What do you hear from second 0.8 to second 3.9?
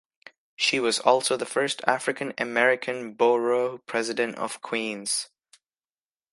also the first African-American Borough